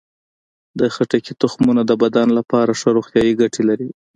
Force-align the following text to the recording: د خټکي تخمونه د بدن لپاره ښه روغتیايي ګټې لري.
د 0.79 0.81
خټکي 0.93 1.33
تخمونه 1.41 1.81
د 1.85 1.91
بدن 2.03 2.27
لپاره 2.37 2.71
ښه 2.79 2.89
روغتیايي 2.97 3.33
ګټې 3.41 3.63
لري. 3.69 3.89